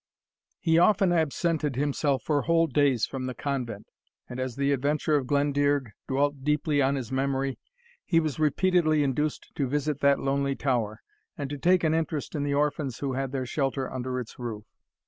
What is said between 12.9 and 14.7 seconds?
who had their shelter under its roof.